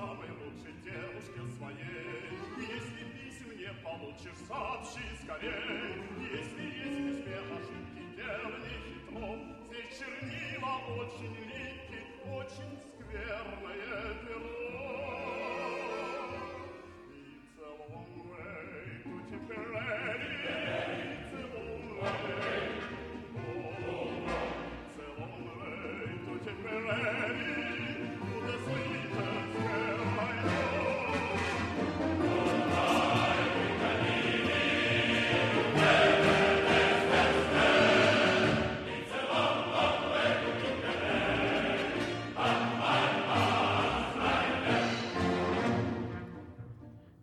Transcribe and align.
самой 0.00 0.30
лучшей 0.30 0.72
девушке 0.82 1.40
своей. 1.56 2.32
Если 2.56 3.02
писем 3.14 3.50
не 3.58 3.72
получишь, 3.84 4.40
сообщи 4.48 5.04
скорей. 5.22 6.00
Если 6.32 6.62
есть 6.80 6.98
в 6.98 7.04
письме 7.06 7.36
ошибки, 7.56 8.02
делай 8.16 8.60
хитро. 8.64 9.30
Здесь 9.66 9.98
чернила 9.98 10.74
очень 10.96 11.34
липкие, 11.48 12.02
очень 12.32 12.72
скверное 12.96 14.14
перо. 14.24 14.69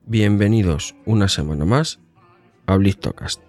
Bienvenidos 0.09 0.95
una 1.05 1.27
semana 1.27 1.65
más 1.65 1.99
a 2.65 2.77
Blitztocast. 2.77 3.41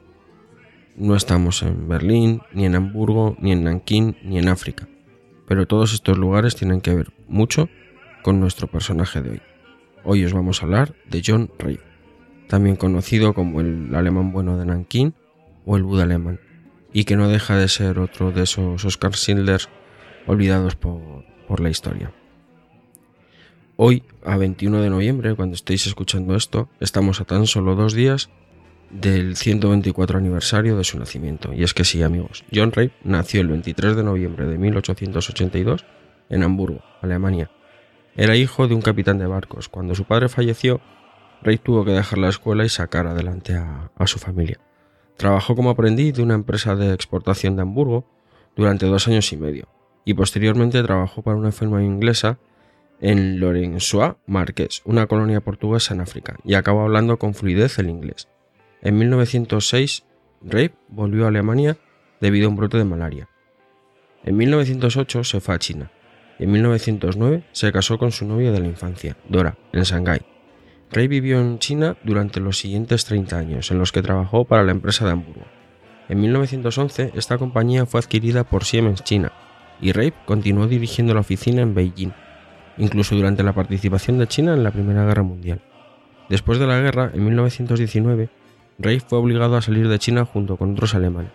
No 0.97 1.15
estamos 1.15 1.63
en 1.63 1.87
Berlín, 1.87 2.43
ni 2.53 2.67
en 2.67 2.75
Hamburgo, 2.75 3.37
ni 3.39 3.53
en 3.53 3.63
Nankín, 3.63 4.17
ni 4.25 4.41
en 4.41 4.49
África, 4.49 4.89
pero 5.47 5.69
todos 5.69 5.95
estos 5.95 6.19
lugares 6.19 6.57
tienen 6.57 6.81
que 6.81 6.93
ver 6.97 7.13
mucho 7.29 7.69
con 8.25 8.41
nuestro 8.41 8.67
personaje 8.67 9.23
de 9.23 9.31
hoy. 9.31 9.43
Hoy 10.03 10.25
os 10.25 10.33
vamos 10.33 10.61
a 10.61 10.67
hablar 10.67 10.97
de 11.09 11.23
John 11.25 11.49
Ray, 11.61 11.79
también 12.49 12.75
conocido 12.75 13.35
como 13.35 13.61
el 13.61 13.95
alemán 13.95 14.33
bueno 14.33 14.59
de 14.59 14.67
Nankín 14.67 15.15
o 15.65 15.77
el 15.77 15.85
Buda 15.85 16.03
alemán, 16.03 16.41
y 16.93 17.05
que 17.05 17.15
no 17.15 17.29
deja 17.29 17.57
de 17.57 17.69
ser 17.69 18.01
otro 18.01 18.33
de 18.33 18.43
esos 18.43 18.85
Oscar 18.85 19.15
Schindlers 19.15 19.69
olvidados 20.27 20.75
por, 20.75 21.25
por 21.47 21.61
la 21.61 21.71
historia. 21.71 22.13
Hoy, 23.81 24.03
a 24.25 24.37
21 24.37 24.83
de 24.83 24.91
noviembre, 24.91 25.37
cuando 25.37 25.55
estéis 25.55 25.87
escuchando 25.87 26.35
esto, 26.35 26.69
estamos 26.81 27.21
a 27.21 27.25
tan 27.25 27.47
solo 27.47 27.77
dos 27.77 27.95
días 27.95 28.29
del 28.91 29.37
124 29.37 30.19
aniversario 30.19 30.77
de 30.77 30.83
su 30.83 30.99
nacimiento. 30.99 31.53
Y 31.53 31.63
es 31.63 31.75
que 31.75 31.85
sí, 31.85 32.03
amigos, 32.03 32.45
John 32.53 32.73
Ray 32.73 32.91
nació 33.05 33.41
el 33.41 33.47
23 33.47 33.95
de 33.95 34.03
noviembre 34.03 34.47
de 34.47 34.59
1882 34.59 35.85
en 36.29 36.43
Hamburgo, 36.43 36.83
Alemania. 37.03 37.53
Era 38.17 38.35
hijo 38.35 38.67
de 38.67 38.75
un 38.75 38.83
capitán 38.83 39.19
de 39.19 39.29
barcos. 39.29 39.69
Cuando 39.69 39.95
su 39.95 40.07
padre 40.07 40.29
falleció, 40.29 40.81
Ray 41.43 41.59
tuvo 41.59 41.85
que 41.85 41.93
dejar 41.93 42.19
la 42.19 42.31
escuela 42.31 42.65
y 42.65 42.69
sacar 42.69 43.07
adelante 43.07 43.55
a, 43.55 43.93
a 43.97 44.09
su 44.09 44.19
familia. 44.19 44.59
Trabajó 45.17 45.55
como 45.55 45.71
aprendiz 45.71 46.15
de 46.15 46.25
una 46.25 46.35
empresa 46.35 46.75
de 46.75 46.93
exportación 46.93 47.55
de 47.55 47.63
Hamburgo 47.63 48.05
durante 48.57 48.87
dos 48.87 49.07
años 49.07 49.33
y 49.33 49.37
medio, 49.37 49.69
y 50.05 50.15
posteriormente 50.15 50.83
trabajó 50.83 51.23
para 51.23 51.37
una 51.37 51.53
firma 51.53 51.81
inglesa 51.85 52.41
en 53.01 53.41
Lorenzoa 53.41 54.19
Marques, 54.27 54.83
una 54.85 55.07
colonia 55.07 55.41
portuguesa 55.41 55.95
en 55.95 56.01
África, 56.01 56.37
y 56.45 56.55
acabó 56.55 56.83
hablando 56.83 57.19
con 57.19 57.35
fluidez 57.35 57.79
el 57.79 57.91
inglés. 57.91 58.29
En 58.83 58.99
1906, 58.99 60.05
Rape 60.43 60.75
volvió 60.89 61.25
a 61.25 61.29
Alemania 61.29 61.77
debido 62.21 62.47
a 62.47 62.51
un 62.51 62.57
brote 62.57 62.79
de 62.79 62.85
malaria. 62.85 63.29
En 64.25 64.37
1908 64.37 65.25
se 65.25 65.41
fue 65.41 65.55
a 65.55 65.59
China 65.59 65.91
y 66.39 66.45
en 66.45 66.53
1909 66.53 67.45
se 67.53 67.73
casó 67.73 67.99
con 67.99 68.13
su 68.13 68.27
novia 68.27 68.53
de 68.53 68.61
la 68.61 68.67
infancia, 68.67 69.17
Dora, 69.29 69.57
en 69.73 69.83
Shanghái. 69.83 70.21
Ray 70.91 71.09
vivió 71.09 71.41
en 71.41 71.59
China 71.59 71.97
durante 72.03 72.41
los 72.41 72.59
siguientes 72.59 73.05
30 73.05 73.39
años, 73.39 73.71
en 73.71 73.79
los 73.79 73.93
que 73.93 74.03
trabajó 74.03 74.45
para 74.45 74.65
la 74.65 74.73
empresa 74.73 75.05
de 75.05 75.13
Hamburgo. 75.13 75.45
En 76.09 76.21
1911, 76.21 77.13
esta 77.15 77.37
compañía 77.37 77.85
fue 77.85 78.01
adquirida 78.01 78.45
por 78.45 78.65
Siemens 78.65 79.05
China 79.05 79.33
y 79.81 79.93
Ray 79.93 80.13
continuó 80.25 80.67
dirigiendo 80.67 81.15
la 81.15 81.21
oficina 81.21 81.63
en 81.63 81.75
Beijing, 81.75 82.13
incluso 82.79 83.15
durante 83.15 83.43
la 83.43 83.53
participación 83.53 84.19
de 84.19 84.27
China 84.27 84.55
en 84.55 84.63
la 84.63 84.71
Primera 84.71 85.05
Guerra 85.05 85.23
Mundial. 85.23 85.61
Después 86.29 86.59
de 86.59 86.67
la 86.67 86.81
guerra, 86.81 87.11
en 87.15 87.25
1919, 87.25 88.29
Ray 88.79 89.01
fue 89.01 89.19
obligado 89.19 89.57
a 89.57 89.63
salir 89.63 89.89
de 89.89 89.99
China 89.99 90.25
junto 90.25 90.57
con 90.57 90.73
otros 90.73 90.95
alemanes, 90.95 91.33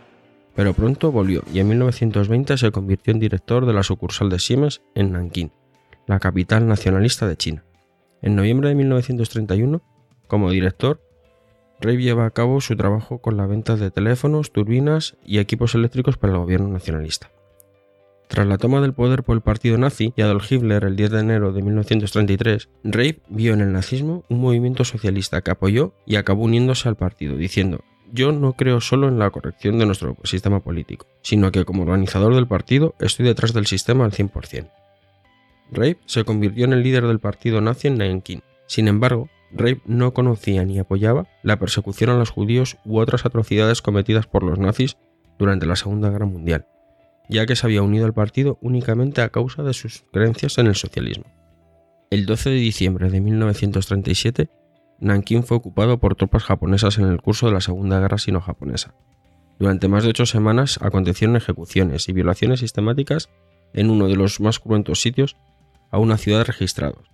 pero 0.55 0.73
pronto 0.73 1.11
volvió 1.11 1.43
y 1.51 1.59
en 1.59 1.67
1920 1.67 2.57
se 2.57 2.71
convirtió 2.71 3.11
en 3.11 3.19
director 3.19 3.65
de 3.65 3.73
la 3.73 3.83
sucursal 3.83 4.29
de 4.29 4.39
Siemens 4.39 4.81
en 4.95 5.11
Nankín, 5.11 5.51
la 6.07 6.19
capital 6.19 6.67
nacionalista 6.67 7.27
de 7.27 7.37
China. 7.37 7.63
En 8.21 8.35
noviembre 8.35 8.69
de 8.69 8.75
1931, 8.75 9.81
como 10.27 10.49
director, 10.51 11.01
Ray 11.81 11.97
lleva 11.97 12.25
a 12.25 12.31
cabo 12.31 12.61
su 12.61 12.77
trabajo 12.77 13.17
con 13.17 13.35
la 13.35 13.45
venta 13.45 13.75
de 13.75 13.91
teléfonos, 13.91 14.53
turbinas 14.53 15.17
y 15.25 15.39
equipos 15.39 15.75
eléctricos 15.75 16.17
para 16.17 16.33
el 16.33 16.39
gobierno 16.39 16.69
nacionalista. 16.69 17.29
Tras 18.33 18.47
la 18.47 18.57
toma 18.57 18.81
del 18.81 18.95
poder 18.95 19.21
por 19.21 19.35
el 19.35 19.43
partido 19.43 19.77
nazi 19.77 20.11
y 20.15 20.23
Adolf 20.23 20.51
Hitler 20.51 20.85
el 20.85 20.95
10 20.95 21.11
de 21.11 21.19
enero 21.19 21.53
de 21.53 21.61
1933, 21.61 22.67
Ray 22.83 23.21
vio 23.29 23.53
en 23.53 23.61
el 23.61 23.71
nazismo 23.71 24.23
un 24.27 24.41
movimiento 24.41 24.83
socialista 24.85 25.41
que 25.43 25.51
apoyó 25.51 25.93
y 26.07 26.15
acabó 26.15 26.45
uniéndose 26.45 26.89
al 26.89 26.95
partido, 26.95 27.37
diciendo 27.37 27.81
yo 28.11 28.31
no 28.31 28.53
creo 28.53 28.81
solo 28.81 29.07
en 29.07 29.19
la 29.19 29.29
corrección 29.29 29.77
de 29.77 29.85
nuestro 29.85 30.17
sistema 30.23 30.61
político, 30.61 31.05
sino 31.21 31.51
que 31.51 31.63
como 31.63 31.83
organizador 31.83 32.33
del 32.33 32.47
partido 32.47 32.95
estoy 32.99 33.27
detrás 33.27 33.53
del 33.53 33.67
sistema 33.67 34.03
al 34.03 34.13
100%. 34.13 34.67
Rape 35.71 35.99
se 36.07 36.23
convirtió 36.23 36.65
en 36.65 36.73
el 36.73 36.81
líder 36.81 37.05
del 37.05 37.19
partido 37.19 37.61
nazi 37.61 37.89
en 37.89 37.99
Nankín. 37.99 38.41
Sin 38.65 38.87
embargo, 38.87 39.29
Rape 39.51 39.81
no 39.85 40.15
conocía 40.15 40.65
ni 40.65 40.79
apoyaba 40.79 41.27
la 41.43 41.59
persecución 41.59 42.09
a 42.09 42.17
los 42.17 42.31
judíos 42.31 42.77
u 42.83 42.97
otras 42.97 43.27
atrocidades 43.27 43.83
cometidas 43.83 44.25
por 44.25 44.41
los 44.41 44.57
nazis 44.57 44.97
durante 45.37 45.67
la 45.67 45.75
Segunda 45.75 46.09
Guerra 46.09 46.25
Mundial, 46.25 46.65
ya 47.29 47.45
que 47.45 47.55
se 47.55 47.65
había 47.65 47.81
unido 47.81 48.05
al 48.05 48.13
partido 48.13 48.57
únicamente 48.61 49.21
a 49.21 49.29
causa 49.29 49.63
de 49.63 49.73
sus 49.73 50.03
creencias 50.11 50.57
en 50.57 50.67
el 50.67 50.75
socialismo. 50.75 51.25
El 52.09 52.25
12 52.25 52.51
de 52.51 52.55
diciembre 52.57 53.09
de 53.09 53.21
1937, 53.21 54.49
Nankín 54.99 55.43
fue 55.43 55.57
ocupado 55.57 55.99
por 55.99 56.15
tropas 56.15 56.43
japonesas 56.43 56.97
en 56.97 57.05
el 57.05 57.21
curso 57.21 57.47
de 57.47 57.53
la 57.53 57.61
Segunda 57.61 57.99
Guerra 57.99 58.17
Sino-Japonesa. 58.17 58.93
Durante 59.59 59.87
más 59.87 60.03
de 60.03 60.09
ocho 60.09 60.25
semanas 60.25 60.79
acontecieron 60.81 61.35
ejecuciones 61.35 62.09
y 62.09 62.13
violaciones 62.13 62.59
sistemáticas 62.59 63.29
en 63.73 63.89
uno 63.89 64.07
de 64.07 64.15
los 64.15 64.39
más 64.39 64.59
cruentos 64.59 65.01
sitios 65.01 65.37
a 65.91 65.97
una 65.99 66.17
ciudad 66.17 66.45
registrados. 66.45 67.09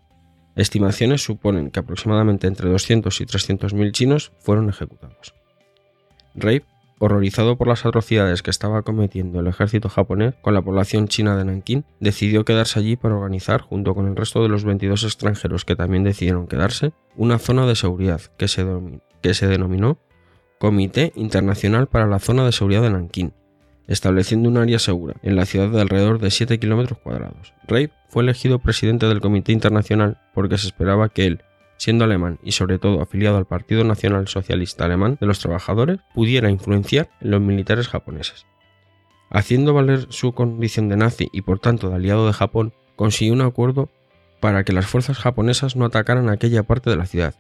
Estimaciones 0.56 1.24
suponen 1.24 1.72
que 1.72 1.80
aproximadamente 1.80 2.48
entre 2.48 2.70
200 2.70 3.22
y 3.22 3.26
300 3.26 3.74
mil 3.74 3.92
chinos 3.92 4.34
fueron 4.40 4.70
ejecutados. 4.70 5.34
Rape, 6.36 6.66
horrorizado 7.00 7.58
por 7.58 7.68
las 7.68 7.86
atrocidades 7.86 8.44
que 8.44 8.52
estaba 8.52 8.84
cometiendo 8.84 9.40
el 9.40 9.48
ejército 9.48 9.90
japonés 9.90 10.36
con 10.42 10.54
la 10.54 10.62
población 10.62 11.08
china 11.08 11.36
de 11.36 11.46
Nankín, 11.46 11.86
decidió 12.00 12.46
quedarse 12.46 12.80
allí 12.80 12.96
para 12.96 13.16
organizar, 13.16 13.62
junto 13.62 13.96
con 13.96 14.08
el 14.08 14.16
resto 14.16 14.44
de 14.44 14.50
los 14.50 14.66
22 14.66 15.04
extranjeros 15.06 15.66
que 15.66 15.76
también 15.76 16.04
decidieron 16.04 16.48
quedarse, 16.48 16.92
una 17.16 17.40
zona 17.40 17.66
de 17.66 17.76
seguridad 17.76 18.22
que 18.38 18.48
se, 18.48 19.48
denominó 19.48 19.98
Comité 20.60 21.14
Internacional 21.16 21.88
para 21.88 22.06
la 22.06 22.20
Zona 22.20 22.46
de 22.46 22.52
Seguridad 22.52 22.82
de 22.82 22.90
Nankín, 22.90 23.34
estableciendo 23.88 24.50
un 24.50 24.58
área 24.58 24.78
segura 24.78 25.16
en 25.24 25.38
la 25.38 25.46
ciudad 25.46 25.70
de 25.70 25.82
alrededor 25.82 26.20
de 26.20 26.32
7 26.32 26.60
kilómetros 26.60 27.00
cuadrados. 27.00 27.54
Rape 27.64 27.92
fue 28.10 28.24
elegido 28.24 28.60
presidente 28.60 29.06
del 29.06 29.22
Comité 29.22 29.54
Internacional 29.54 30.18
porque 30.34 30.58
se 30.58 30.68
esperaba 30.68 31.10
que 31.10 31.26
él, 31.26 31.44
siendo 31.80 32.04
alemán 32.04 32.38
y 32.44 32.52
sobre 32.52 32.78
todo 32.78 33.02
afiliado 33.02 33.38
al 33.38 33.46
Partido 33.46 33.84
Nacional 33.84 34.28
Socialista 34.28 34.86
Alemán 34.86 35.18
de 35.20 35.26
los 35.26 35.40
Trabajadores, 35.40 36.00
pudiera 36.14 36.52
influenciar 36.52 37.10
en 37.22 37.32
los 37.32 37.42
militares 37.42 37.88
japoneses. 37.88 38.46
Haciendo 39.32 39.74
valer 39.74 40.08
su 40.10 40.34
condición 40.34 40.90
de 40.90 40.98
nazi 40.98 41.30
y 41.32 41.42
por 41.42 41.60
tanto 41.60 41.90
de 41.90 41.96
aliado 41.96 42.28
de 42.28 42.34
Japón, 42.34 42.74
consiguió 42.96 43.34
un 43.34 43.42
acuerdo 43.42 43.90
para 44.40 44.64
que 44.64 44.74
las 44.74 44.88
fuerzas 44.88 45.18
japonesas 45.18 45.76
no 45.76 45.86
atacaran 45.86 46.30
aquella 46.30 46.64
parte 46.64 46.90
de 46.90 46.98
la 46.98 47.06
ciudad. 47.06 47.36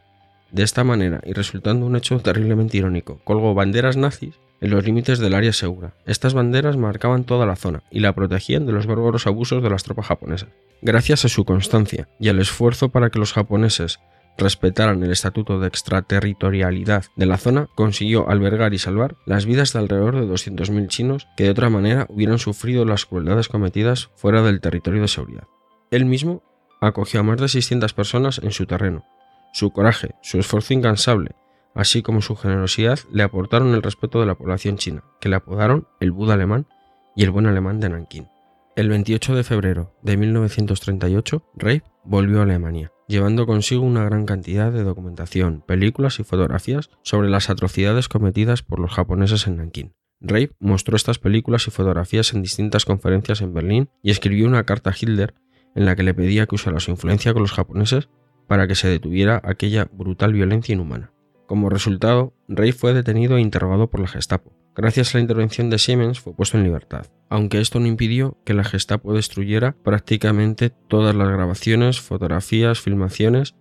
De 0.51 0.63
esta 0.63 0.83
manera, 0.83 1.21
y 1.25 1.33
resultando 1.33 1.85
un 1.85 1.95
hecho 1.95 2.17
terriblemente 2.19 2.77
irónico, 2.77 3.19
colgó 3.23 3.53
banderas 3.53 3.97
nazis 3.97 4.39
en 4.61 4.71
los 4.71 4.85
límites 4.85 5.19
del 5.19 5.33
área 5.33 5.53
segura. 5.53 5.93
Estas 6.05 6.33
banderas 6.33 6.77
marcaban 6.77 7.23
toda 7.23 7.45
la 7.45 7.55
zona 7.55 7.83
y 7.91 7.99
la 7.99 8.13
protegían 8.13 8.65
de 8.65 8.71
los 8.71 8.87
bárbaros 8.87 9.27
abusos 9.27 9.61
de 9.61 9.69
las 9.69 9.83
tropas 9.83 10.07
japonesas. 10.07 10.49
Gracias 10.81 11.25
a 11.25 11.29
su 11.29 11.45
constancia 11.45 12.07
y 12.19 12.29
al 12.29 12.39
esfuerzo 12.39 12.89
para 12.89 13.09
que 13.09 13.19
los 13.19 13.33
japoneses 13.33 13.99
respetaran 14.39 15.03
el 15.03 15.11
estatuto 15.11 15.59
de 15.59 15.67
extraterritorialidad 15.67 17.05
de 17.15 17.25
la 17.25 17.37
zona, 17.37 17.67
consiguió 17.75 18.29
albergar 18.29 18.73
y 18.73 18.79
salvar 18.79 19.15
las 19.25 19.45
vidas 19.45 19.73
de 19.73 19.79
alrededor 19.79 20.15
de 20.15 20.27
200.000 20.27 20.87
chinos 20.87 21.27
que 21.37 21.43
de 21.43 21.49
otra 21.51 21.69
manera 21.69 22.07
hubieran 22.09 22.39
sufrido 22.39 22.85
las 22.85 23.05
crueldades 23.05 23.47
cometidas 23.47 24.09
fuera 24.15 24.41
del 24.41 24.61
territorio 24.61 25.01
de 25.01 25.07
seguridad. 25.07 25.43
Él 25.91 26.05
mismo 26.05 26.41
acogió 26.81 27.19
a 27.19 27.23
más 27.23 27.39
de 27.39 27.49
600 27.49 27.93
personas 27.93 28.39
en 28.43 28.51
su 28.51 28.65
terreno. 28.65 29.05
Su 29.53 29.71
coraje, 29.71 30.15
su 30.21 30.39
esfuerzo 30.39 30.73
incansable, 30.73 31.35
así 31.75 32.01
como 32.01 32.21
su 32.21 32.35
generosidad 32.35 32.99
le 33.11 33.23
aportaron 33.23 33.73
el 33.73 33.83
respeto 33.83 34.19
de 34.19 34.25
la 34.25 34.35
población 34.35 34.77
china, 34.77 35.03
que 35.19 35.29
le 35.29 35.35
apodaron 35.35 35.87
el 35.99 36.11
Buda 36.11 36.35
alemán 36.35 36.67
y 37.15 37.23
el 37.23 37.31
buen 37.31 37.47
alemán 37.47 37.79
de 37.79 37.89
Nankín. 37.89 38.27
El 38.75 38.89
28 38.89 39.35
de 39.35 39.43
febrero 39.43 39.93
de 40.01 40.15
1938, 40.15 41.43
Rape 41.55 41.83
volvió 42.05 42.39
a 42.39 42.43
Alemania 42.43 42.91
llevando 43.09 43.47
consigo 43.47 43.83
una 43.83 44.05
gran 44.05 44.25
cantidad 44.25 44.71
de 44.71 44.83
documentación, 44.83 45.63
películas 45.65 46.19
y 46.19 46.23
fotografías 46.23 46.91
sobre 47.01 47.27
las 47.27 47.49
atrocidades 47.49 48.07
cometidas 48.07 48.61
por 48.61 48.79
los 48.79 48.93
japoneses 48.93 49.47
en 49.47 49.57
Nankín. 49.57 49.93
Rape 50.21 50.51
mostró 50.59 50.95
estas 50.95 51.17
películas 51.17 51.67
y 51.67 51.71
fotografías 51.71 52.33
en 52.33 52.43
distintas 52.43 52.85
conferencias 52.85 53.41
en 53.41 53.53
Berlín 53.53 53.89
y 54.03 54.11
escribió 54.11 54.47
una 54.47 54.63
carta 54.63 54.91
a 54.91 54.95
Hitler 54.97 55.33
en 55.75 55.85
la 55.85 55.95
que 55.95 56.03
le 56.03 56.13
pedía 56.13 56.45
que 56.45 56.55
usara 56.55 56.79
su 56.79 56.91
influencia 56.91 57.33
con 57.33 57.41
los 57.41 57.51
japoneses 57.51 58.09
para 58.47 58.67
que 58.67 58.75
se 58.75 58.87
detuviera 58.87 59.41
aquella 59.43 59.89
brutal 59.91 60.33
violencia 60.33 60.73
inhumana. 60.73 61.11
Como 61.47 61.69
resultado, 61.69 62.33
Rey 62.47 62.73
fue 62.73 62.93
detenido 62.93 63.37
e 63.37 63.41
interrogado 63.41 63.89
por 63.89 64.01
la 64.01 64.07
Gestapo. 64.07 64.53
Gracias 64.75 65.13
a 65.13 65.17
la 65.17 65.21
intervención 65.21 65.69
de 65.69 65.77
Siemens 65.77 66.19
fue 66.19 66.33
puesto 66.33 66.57
en 66.57 66.63
libertad, 66.63 67.07
aunque 67.29 67.59
esto 67.59 67.79
no 67.79 67.87
impidió 67.87 68.37
que 68.45 68.53
la 68.53 68.63
Gestapo 68.63 69.13
destruyera 69.13 69.75
prácticamente 69.83 70.69
todas 70.69 71.15
las 71.15 71.27
grabaciones, 71.27 71.99
fotografías, 71.99 72.79
filmaciones 72.79 73.55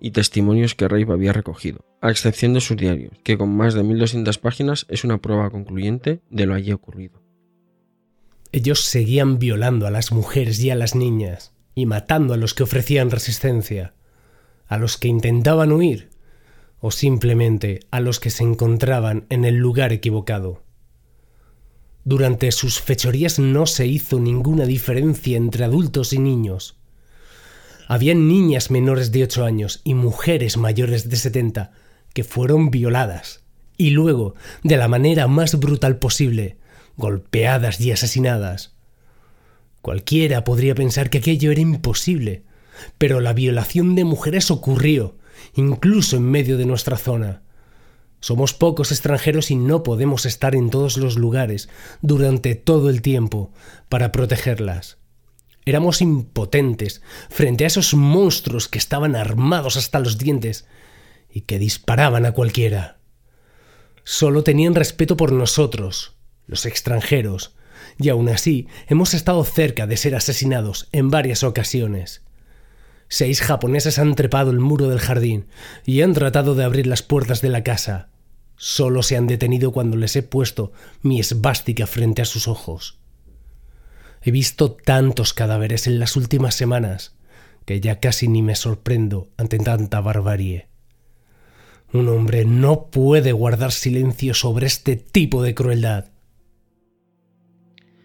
y 0.00 0.10
testimonios 0.10 0.74
que 0.74 0.88
Rey 0.88 1.04
había 1.08 1.32
recogido, 1.32 1.84
a 2.00 2.10
excepción 2.10 2.52
de 2.54 2.60
sus 2.60 2.76
diarios, 2.76 3.18
que 3.24 3.38
con 3.38 3.56
más 3.56 3.74
de 3.74 3.82
1200 3.82 4.38
páginas 4.38 4.86
es 4.88 5.04
una 5.04 5.18
prueba 5.18 5.50
concluyente 5.50 6.20
de 6.30 6.46
lo 6.46 6.54
allí 6.54 6.72
ocurrido. 6.72 7.22
Ellos 8.52 8.84
seguían 8.84 9.38
violando 9.38 9.86
a 9.86 9.90
las 9.90 10.12
mujeres 10.12 10.62
y 10.62 10.70
a 10.70 10.76
las 10.76 10.94
niñas, 10.94 11.54
y 11.74 11.86
matando 11.86 12.34
a 12.34 12.36
los 12.36 12.54
que 12.54 12.62
ofrecían 12.62 13.10
resistencia 13.10 13.94
a 14.66 14.78
los 14.78 14.96
que 14.98 15.08
intentaban 15.08 15.72
huir 15.72 16.10
o 16.86 16.90
simplemente 16.90 17.80
a 17.90 17.98
los 18.00 18.20
que 18.20 18.28
se 18.28 18.44
encontraban 18.44 19.24
en 19.30 19.46
el 19.46 19.54
lugar 19.54 19.94
equivocado. 19.94 20.62
Durante 22.04 22.52
sus 22.52 22.78
fechorías 22.78 23.38
no 23.38 23.64
se 23.64 23.86
hizo 23.86 24.20
ninguna 24.20 24.66
diferencia 24.66 25.38
entre 25.38 25.64
adultos 25.64 26.12
y 26.12 26.18
niños. 26.18 26.76
Había 27.88 28.14
niñas 28.14 28.70
menores 28.70 29.12
de 29.12 29.22
8 29.22 29.46
años 29.46 29.80
y 29.82 29.94
mujeres 29.94 30.58
mayores 30.58 31.08
de 31.08 31.16
70 31.16 31.72
que 32.12 32.22
fueron 32.22 32.70
violadas 32.70 33.44
y 33.78 33.88
luego, 33.88 34.34
de 34.62 34.76
la 34.76 34.86
manera 34.86 35.26
más 35.26 35.58
brutal 35.58 35.96
posible, 35.96 36.58
golpeadas 36.98 37.80
y 37.80 37.92
asesinadas. 37.92 38.74
Cualquiera 39.80 40.44
podría 40.44 40.74
pensar 40.74 41.08
que 41.08 41.16
aquello 41.16 41.50
era 41.50 41.62
imposible, 41.62 42.42
pero 42.98 43.20
la 43.20 43.32
violación 43.32 43.94
de 43.94 44.04
mujeres 44.04 44.50
ocurrió, 44.50 45.14
incluso 45.54 46.16
en 46.16 46.24
medio 46.30 46.56
de 46.56 46.66
nuestra 46.66 46.96
zona. 46.96 47.42
Somos 48.20 48.54
pocos 48.54 48.90
extranjeros 48.90 49.50
y 49.50 49.56
no 49.56 49.82
podemos 49.82 50.24
estar 50.24 50.54
en 50.54 50.70
todos 50.70 50.96
los 50.96 51.16
lugares 51.16 51.68
durante 52.00 52.54
todo 52.54 52.88
el 52.88 53.02
tiempo 53.02 53.52
para 53.88 54.12
protegerlas. 54.12 54.98
Éramos 55.66 56.00
impotentes 56.00 57.02
frente 57.28 57.64
a 57.64 57.66
esos 57.66 57.94
monstruos 57.94 58.68
que 58.68 58.78
estaban 58.78 59.16
armados 59.16 59.76
hasta 59.76 59.98
los 59.98 60.18
dientes 60.18 60.66
y 61.30 61.42
que 61.42 61.58
disparaban 61.58 62.26
a 62.26 62.32
cualquiera. 62.32 62.98
Solo 64.04 64.44
tenían 64.44 64.74
respeto 64.74 65.16
por 65.16 65.32
nosotros, 65.32 66.16
los 66.46 66.66
extranjeros, 66.66 67.54
y 67.98 68.08
aún 68.08 68.28
así 68.28 68.68
hemos 68.88 69.14
estado 69.14 69.42
cerca 69.44 69.86
de 69.86 69.96
ser 69.96 70.14
asesinados 70.14 70.88
en 70.92 71.10
varias 71.10 71.42
ocasiones. 71.42 72.22
Seis 73.08 73.40
japoneses 73.40 73.98
han 73.98 74.14
trepado 74.14 74.50
el 74.50 74.60
muro 74.60 74.88
del 74.88 74.98
jardín 74.98 75.46
y 75.84 76.02
han 76.02 76.12
tratado 76.12 76.54
de 76.54 76.64
abrir 76.64 76.86
las 76.86 77.02
puertas 77.02 77.40
de 77.40 77.48
la 77.48 77.62
casa. 77.62 78.08
Solo 78.56 79.02
se 79.02 79.16
han 79.16 79.26
detenido 79.26 79.72
cuando 79.72 79.96
les 79.96 80.16
he 80.16 80.22
puesto 80.22 80.72
mi 81.02 81.20
esvástica 81.20 81.86
frente 81.86 82.22
a 82.22 82.24
sus 82.24 82.48
ojos. 82.48 82.98
He 84.22 84.30
visto 84.30 84.72
tantos 84.72 85.34
cadáveres 85.34 85.86
en 85.86 85.98
las 85.98 86.16
últimas 86.16 86.54
semanas 86.54 87.14
que 87.64 87.80
ya 87.80 88.00
casi 88.00 88.28
ni 88.28 88.42
me 88.42 88.54
sorprendo 88.54 89.30
ante 89.36 89.58
tanta 89.58 90.00
barbarie. 90.00 90.68
Un 91.92 92.08
hombre 92.08 92.44
no 92.44 92.86
puede 92.86 93.32
guardar 93.32 93.72
silencio 93.72 94.34
sobre 94.34 94.66
este 94.66 94.96
tipo 94.96 95.42
de 95.42 95.54
crueldad. 95.54 96.06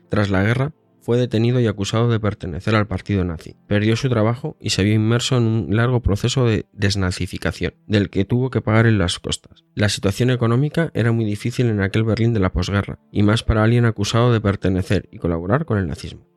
Tras 0.10 0.30
la 0.30 0.44
guerra, 0.44 0.74
fue 1.10 1.18
detenido 1.18 1.60
y 1.60 1.66
acusado 1.66 2.08
de 2.08 2.20
pertenecer 2.20 2.76
al 2.76 2.86
partido 2.86 3.26
nazi. 3.26 3.56
Perdió 3.66 3.96
su 3.96 4.10
trabajo 4.10 4.58
y 4.62 4.70
se 4.70 4.84
vio 4.84 4.94
inmerso 4.94 5.38
en 5.38 5.44
un 5.48 5.76
largo 5.76 6.04
proceso 6.04 6.46
de 6.46 6.68
desnazificación, 6.72 7.74
del 7.88 8.12
que 8.12 8.26
tuvo 8.26 8.52
que 8.52 8.62
pagar 8.62 8.86
en 8.86 9.00
las 9.00 9.18
costas. 9.18 9.66
La 9.74 9.90
situación 9.90 10.30
económica 10.30 10.92
era 10.94 11.12
muy 11.12 11.26
difícil 11.26 11.66
en 11.66 11.82
aquel 11.82 12.04
Berlín 12.04 12.36
de 12.36 12.40
la 12.40 12.52
posguerra, 12.52 13.00
y 13.12 13.24
más 13.24 13.42
para 13.42 13.64
alguien 13.64 13.86
acusado 13.86 14.32
de 14.32 14.40
pertenecer 14.40 15.10
y 15.12 15.18
colaborar 15.18 15.66
con 15.66 15.80
el 15.80 15.88
nazismo. 15.88 16.28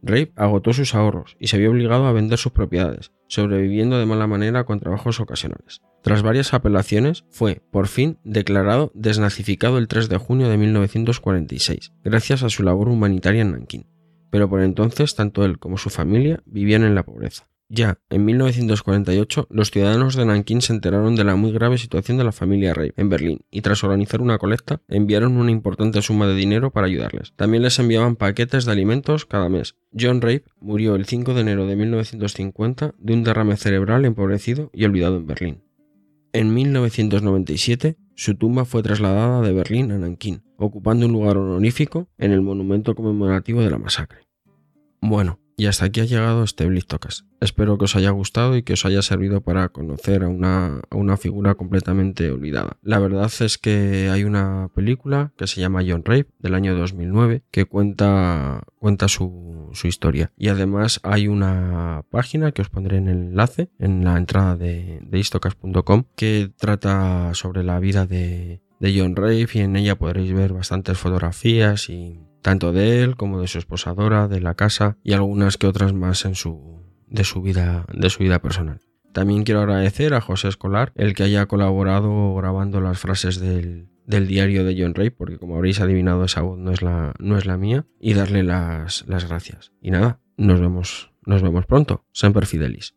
Rape 0.00 0.32
agotó 0.36 0.72
sus 0.72 0.94
ahorros 0.94 1.36
y 1.38 1.48
se 1.48 1.58
vio 1.58 1.70
obligado 1.70 2.06
a 2.06 2.12
vender 2.12 2.38
sus 2.38 2.52
propiedades, 2.52 3.12
sobreviviendo 3.26 3.98
de 3.98 4.06
mala 4.06 4.26
manera 4.26 4.64
con 4.64 4.80
trabajos 4.80 5.20
ocasionales. 5.20 5.82
Tras 6.02 6.22
varias 6.22 6.54
apelaciones, 6.54 7.26
fue, 7.28 7.60
por 7.70 7.86
fin, 7.86 8.18
declarado 8.24 8.92
desnazificado 8.94 9.76
el 9.76 9.88
3 9.88 10.08
de 10.08 10.16
junio 10.16 10.48
de 10.48 10.56
1946, 10.56 11.92
gracias 12.02 12.42
a 12.42 12.48
su 12.48 12.62
labor 12.62 12.88
humanitaria 12.88 13.42
en 13.42 13.52
Nankín 13.52 13.86
pero 14.36 14.50
por 14.50 14.60
entonces 14.60 15.14
tanto 15.14 15.46
él 15.46 15.58
como 15.58 15.78
su 15.78 15.88
familia 15.88 16.42
vivían 16.44 16.84
en 16.84 16.94
la 16.94 17.04
pobreza. 17.04 17.48
Ya 17.70 18.00
en 18.10 18.26
1948, 18.26 19.46
los 19.48 19.70
ciudadanos 19.70 20.14
de 20.14 20.26
Nankín 20.26 20.60
se 20.60 20.74
enteraron 20.74 21.16
de 21.16 21.24
la 21.24 21.36
muy 21.36 21.52
grave 21.52 21.78
situación 21.78 22.18
de 22.18 22.24
la 22.24 22.32
familia 22.32 22.74
Rape 22.74 22.92
en 22.98 23.08
Berlín 23.08 23.40
y 23.50 23.62
tras 23.62 23.82
organizar 23.82 24.20
una 24.20 24.36
colecta 24.36 24.82
enviaron 24.88 25.38
una 25.38 25.52
importante 25.52 26.02
suma 26.02 26.26
de 26.26 26.34
dinero 26.34 26.70
para 26.70 26.86
ayudarles. 26.86 27.32
También 27.36 27.62
les 27.62 27.78
enviaban 27.78 28.16
paquetes 28.16 28.66
de 28.66 28.72
alimentos 28.72 29.24
cada 29.24 29.48
mes. 29.48 29.76
John 29.98 30.20
Rape 30.20 30.44
murió 30.60 30.96
el 30.96 31.06
5 31.06 31.32
de 31.32 31.40
enero 31.40 31.66
de 31.66 31.76
1950 31.76 32.94
de 32.98 33.14
un 33.14 33.24
derrame 33.24 33.56
cerebral 33.56 34.04
empobrecido 34.04 34.68
y 34.74 34.84
olvidado 34.84 35.16
en 35.16 35.26
Berlín. 35.26 35.62
En 36.34 36.52
1997, 36.52 37.96
su 38.14 38.34
tumba 38.34 38.66
fue 38.66 38.82
trasladada 38.82 39.40
de 39.40 39.54
Berlín 39.54 39.92
a 39.92 39.98
Nankín, 39.98 40.42
ocupando 40.58 41.06
un 41.06 41.12
lugar 41.12 41.38
honorífico 41.38 42.08
en 42.18 42.32
el 42.32 42.42
monumento 42.42 42.94
conmemorativo 42.94 43.62
de 43.62 43.70
la 43.70 43.78
masacre. 43.78 44.25
Bueno, 45.08 45.38
y 45.56 45.66
hasta 45.66 45.84
aquí 45.84 46.00
ha 46.00 46.04
llegado 46.04 46.42
este 46.42 46.66
Blistocas. 46.66 47.26
Espero 47.40 47.78
que 47.78 47.84
os 47.84 47.94
haya 47.94 48.10
gustado 48.10 48.56
y 48.56 48.64
que 48.64 48.72
os 48.72 48.84
haya 48.84 49.02
servido 49.02 49.40
para 49.40 49.68
conocer 49.68 50.24
a 50.24 50.28
una, 50.28 51.16
figura 51.16 51.54
completamente 51.54 52.28
olvidada. 52.32 52.76
La 52.82 52.98
verdad 52.98 53.30
es 53.38 53.56
que 53.56 54.10
hay 54.10 54.24
una 54.24 54.68
película 54.74 55.32
que 55.36 55.46
se 55.46 55.60
llama 55.60 55.84
John 55.86 56.02
Rape 56.04 56.26
del 56.40 56.54
año 56.54 56.74
2009 56.74 57.44
que 57.52 57.66
cuenta, 57.66 58.64
cuenta 58.80 59.06
su, 59.06 59.70
historia. 59.84 60.32
Y 60.36 60.48
además 60.48 60.98
hay 61.04 61.28
una 61.28 62.04
página 62.10 62.50
que 62.50 62.62
os 62.62 62.68
pondré 62.68 62.96
en 62.96 63.06
el 63.06 63.18
enlace 63.18 63.70
en 63.78 64.04
la 64.04 64.16
entrada 64.16 64.56
de, 64.56 65.00
de 65.02 66.06
que 66.16 66.50
trata 66.58 67.32
sobre 67.34 67.62
la 67.62 67.78
vida 67.78 68.06
de, 68.06 68.60
de 68.80 68.98
John 68.98 69.14
Rape 69.14 69.48
y 69.54 69.60
en 69.60 69.76
ella 69.76 69.96
podréis 69.96 70.32
ver 70.32 70.52
bastantes 70.52 70.98
fotografías 70.98 71.88
y 71.88 72.25
tanto 72.46 72.70
de 72.70 73.02
él 73.02 73.16
como 73.16 73.40
de 73.40 73.48
su 73.48 73.58
esposadora, 73.58 74.28
de 74.28 74.40
la 74.40 74.54
casa 74.54 74.98
y 75.02 75.14
algunas 75.14 75.56
que 75.56 75.66
otras 75.66 75.92
más 75.94 76.24
en 76.24 76.36
su, 76.36 76.80
de, 77.08 77.24
su 77.24 77.42
vida, 77.42 77.86
de 77.92 78.08
su 78.08 78.22
vida 78.22 78.40
personal. 78.40 78.78
También 79.12 79.42
quiero 79.42 79.62
agradecer 79.62 80.14
a 80.14 80.20
José 80.20 80.46
Escolar 80.46 80.92
el 80.94 81.14
que 81.14 81.24
haya 81.24 81.46
colaborado 81.46 82.36
grabando 82.36 82.80
las 82.80 83.00
frases 83.00 83.40
del, 83.40 83.88
diario 84.06 84.64
de 84.64 84.80
John 84.80 84.94
Ray, 84.94 85.10
porque 85.10 85.38
como 85.38 85.56
habréis 85.56 85.80
adivinado 85.80 86.22
esa 86.22 86.42
voz 86.42 86.56
no 86.56 86.70
es 86.70 86.82
la, 86.82 87.14
no 87.18 87.36
es 87.36 87.46
la 87.46 87.56
mía, 87.56 87.84
y 87.98 88.14
darle 88.14 88.44
las, 88.44 89.04
las 89.08 89.26
gracias. 89.26 89.72
Y 89.82 89.90
nada, 89.90 90.20
nos 90.36 90.60
vemos, 90.60 91.10
nos 91.24 91.42
vemos 91.42 91.66
pronto. 91.66 92.04
Semper 92.12 92.46
Fidelis. 92.46 92.94